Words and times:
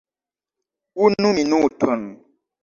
Unu 1.03 1.29
minuton. 1.35 2.01